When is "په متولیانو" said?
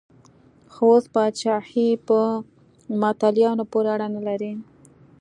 2.07-3.63